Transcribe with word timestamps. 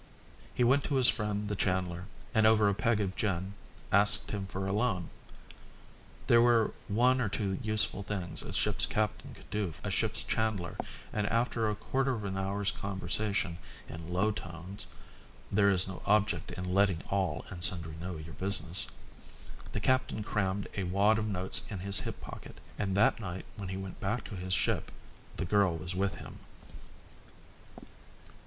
He 0.51 0.63
went 0.63 0.83
to 0.85 0.95
his 0.95 1.09
friend 1.09 1.47
the 1.47 1.55
chandler 1.55 2.05
and 2.33 2.47
over 2.47 2.67
a 2.67 2.73
peg 2.73 2.99
of 2.99 3.15
gin 3.15 3.53
asked 3.91 4.31
him 4.31 4.47
for 4.47 4.65
a 4.65 4.71
loan. 4.73 5.11
There 6.25 6.41
were 6.41 6.73
one 6.87 7.21
or 7.21 7.29
two 7.29 7.59
useful 7.61 8.01
things 8.01 8.41
a 8.41 8.51
ship's 8.51 8.87
captain 8.87 9.35
could 9.35 9.47
do 9.51 9.71
for 9.71 9.87
a 9.87 9.91
ship's 9.91 10.23
chandler, 10.23 10.75
and 11.13 11.27
after 11.27 11.69
a 11.69 11.75
quarter 11.75 12.15
of 12.15 12.23
an 12.23 12.35
hour's 12.35 12.71
conversation 12.71 13.59
in 13.87 14.11
low 14.11 14.31
tones 14.31 14.87
(there 15.51 15.69
is 15.69 15.87
no 15.87 16.01
object 16.07 16.49
in 16.53 16.73
letting 16.73 17.03
all 17.11 17.45
and 17.51 17.63
sundry 17.63 17.93
know 18.01 18.17
your 18.17 18.33
business), 18.33 18.87
the 19.71 19.79
captain 19.79 20.23
crammed 20.23 20.67
a 20.75 20.81
wad 20.81 21.19
of 21.19 21.27
notes 21.27 21.61
in 21.69 21.77
his 21.77 21.99
hip 21.99 22.19
pocket, 22.21 22.59
and 22.79 22.97
that 22.97 23.19
night, 23.19 23.45
when 23.55 23.69
he 23.69 23.77
went 23.77 23.99
back 23.99 24.23
to 24.23 24.35
his 24.35 24.55
ship, 24.55 24.91
the 25.37 25.45
girl 25.45 25.77
went 25.77 25.93
with 25.93 26.15
him. 26.15 26.39